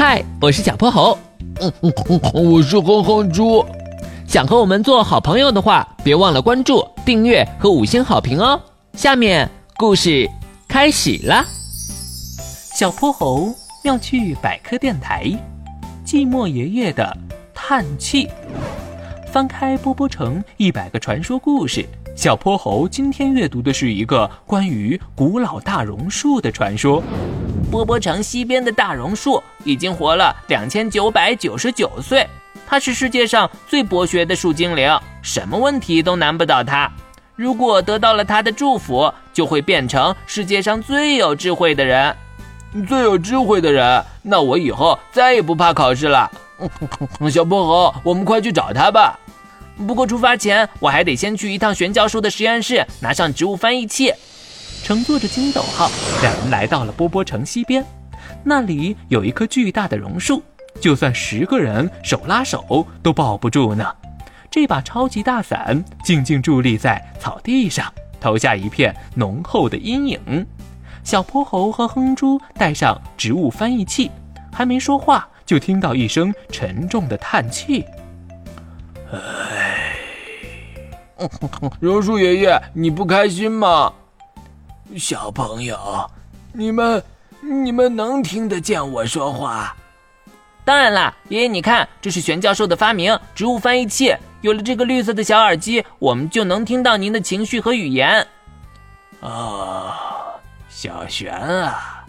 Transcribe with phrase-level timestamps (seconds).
[0.00, 1.18] 嗨，我是小泼猴。
[1.60, 3.66] 嗯嗯嗯，我是哼哼猪。
[4.28, 8.60] 想和我们做好朋友的话，别忘了关注、订阅和五星好评哦。
[8.92, 10.30] 下面故事
[10.68, 11.44] 开始啦。
[12.76, 15.24] 小泼猴要去百科电台，
[16.06, 17.16] 寂寞爷爷的
[17.52, 18.28] 叹气。
[19.32, 21.84] 翻开波波城一百个传说故事，
[22.14, 27.02] 小泼猴今天阅读的是一个关于古老大榕树的传说。
[27.70, 32.26] 波波城西边的大榕树已经活了两千九百九十九岁，
[32.66, 36.90] 它是世界上最博学的树精灵，什么问题都难不倒它。
[37.36, 42.14] 如果得到了它的祝福，就会变成世界上最有智慧的人。
[42.86, 46.30] 最有智慧的人，那我以后再也不怕考试了。
[47.30, 49.18] 小泼猴，我们快去找他吧。
[49.86, 54.12] 不过出发前，我还得先去一趟玄教授的实验室，拿上植物翻译器。
[54.82, 55.90] 乘坐着筋斗号，
[56.22, 57.84] 两人来到了波波城西边。
[58.42, 60.42] 那里有一棵巨大的榕树，
[60.80, 63.84] 就算十个人手拉手都抱不住呢。
[64.50, 70.46] 这把超级大伞静静伫立在草地上，投下一片浓厚的阴影。
[71.04, 74.10] 小泼猴和哼猪带上植物翻译器，
[74.52, 75.28] 还没说话。
[75.44, 77.82] 就听到一声沉重的叹气。
[79.10, 79.96] 唉，
[81.80, 83.90] 榕树爷爷，你不开心吗？
[84.96, 86.10] 小朋友，
[86.52, 87.02] 你们
[87.40, 89.76] 你们能听得见我说话？
[90.64, 94.14] 当然啦，爷爷，你看，这是玄教授的发明——植物翻译器。
[94.40, 98.26] 有了这个绿色的小耳机，我们就能听到您的情绪和语言。
[99.20, 99.92] 哦，
[100.68, 102.04] 小玄啊。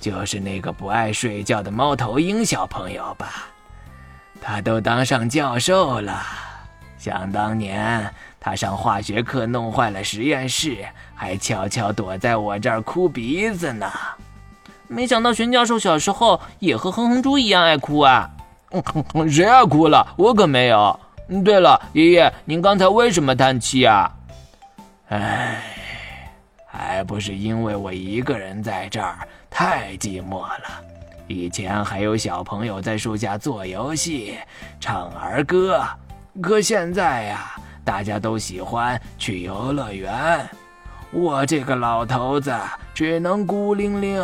[0.00, 3.46] 就是那个不爱睡觉的猫头鹰小朋友吧，
[4.38, 6.22] 他都当上教授了。
[7.04, 8.10] 想当年，
[8.40, 10.78] 他上化学课弄坏了实验室，
[11.14, 13.92] 还悄悄躲在我这儿哭鼻子呢。
[14.88, 18.30] 没想到玄教授小时候也和哼哼猪一样爱哭啊！
[19.30, 20.14] 谁爱哭了？
[20.16, 20.98] 我可没有。
[21.44, 24.10] 对了，爷爷，您刚才为什么叹气啊？
[25.10, 25.62] 唉，
[26.66, 29.18] 还不是因为我一个人在这儿。
[29.50, 30.82] 太寂寞了，
[31.26, 34.38] 以前还有小朋友在树下做游戏、
[34.80, 35.84] 唱儿歌，
[36.42, 40.48] 可现在呀，大家都喜欢去游乐园，
[41.12, 42.52] 我这个老头子
[42.92, 44.22] 只能孤零零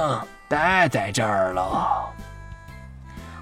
[0.48, 2.08] 待在这儿喽。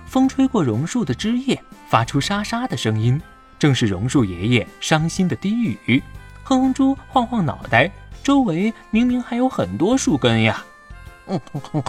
[0.07, 1.59] 风吹过榕树的枝叶，
[1.89, 3.21] 发出沙沙的声音，
[3.59, 6.03] 正是榕树爷爷伤心的低语。
[6.45, 7.91] 哼哼猪晃晃脑袋，
[8.23, 10.63] 周围明明还有很多树根呀。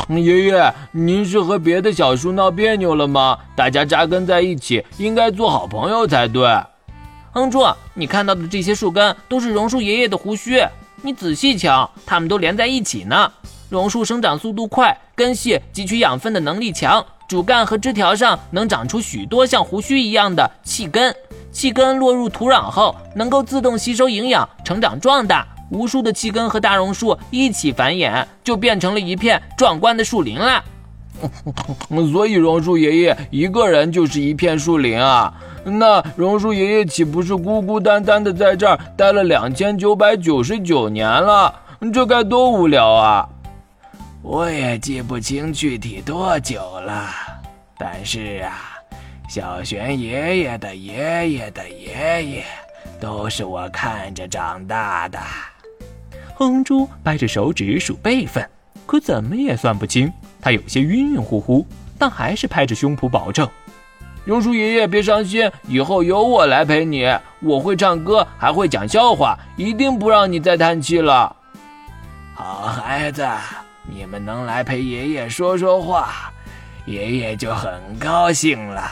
[0.10, 3.38] 爷爷，您是和别的小树闹别扭了吗？
[3.56, 6.48] 大家扎根在一起，应该做好朋友才对。
[7.32, 7.64] 哼猪，
[7.94, 10.62] 你看到的这些树根都是榕树爷爷的胡须，
[11.02, 13.32] 你仔细瞧，它们都连在一起呢。
[13.70, 21.16] 榕树生长速度快，根系汲取养分的能力强，主干和枝条上能长出许多像胡须一样的气根，
[21.52, 25.48] 气根落入土壤后，能够自动吸收营养，成长壮大。
[25.70, 30.64] 无数的气根和大榕树一起繁衍，就变成了一片壮观的树林啦。
[32.12, 35.34] 所以榕树爷爷一个人就是一片树林啊。
[35.66, 41.54] 那榕树爷爷岂不是孤孤单单的在这儿待了两千九百九十九年了？
[41.94, 43.30] 这该多无聊啊！
[44.22, 47.10] 我也记不清具体多久了，
[47.78, 48.78] 但是啊，
[49.30, 52.44] 小玄爷爷的爷爷的爷爷，
[53.00, 55.20] 都是我看着长大的。
[56.40, 58.50] 哼哼猪掰着手指数辈分，
[58.86, 60.10] 可怎么也算不清。
[60.40, 61.68] 他有些晕晕乎乎，
[61.98, 63.46] 但还是拍着胸脯保证
[64.24, 67.14] ：“榕树爷爷别伤心，以后有我来陪你。
[67.42, 71.36] 我会唱歌，还会讲笑话，一定不让你再叹气了。”
[72.34, 73.28] 好孩子，
[73.84, 76.32] 你们能来陪爷爷说说话，
[76.86, 78.90] 爷爷就很高兴了。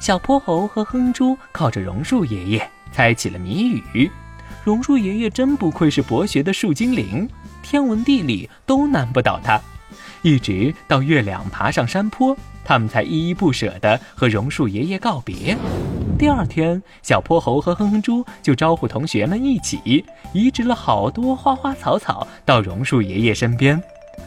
[0.00, 4.10] 小泼猴和哼猪靠着榕树爷爷猜起了谜语。
[4.66, 7.28] 榕树爷爷真不愧是博学的树精灵，
[7.62, 9.60] 天文地理都难不倒他。
[10.22, 15.56] 一直到月亮爬上山坡，他们才依依不舍地和榕树爷爷告别。
[16.18, 23.80] 第二天，小泼猴和哼哼猪就招呼同学们一起移植了好多花花草草到榕树爷爷身边。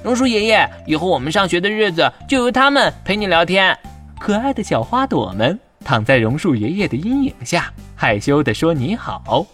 [0.05, 3.77] 榕树爷爷，以后我们上学的日子就由他们陪你聊天。
[4.17, 9.45] 可爱的小花朵们躺在榕树爷爷的阴影下，害羞地说：“你好。”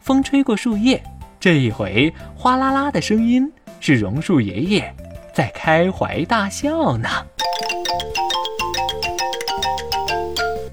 [0.00, 1.02] 风吹过树叶，
[1.38, 3.50] 这一回哗啦啦的声音
[3.80, 4.94] 是榕树爷爷
[5.34, 7.08] 在开怀大笑呢。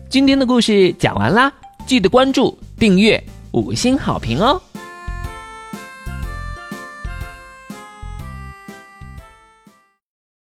[0.09, 1.51] 今天的故事讲完啦，
[1.85, 4.61] 记得关注、订阅、五星好评哦。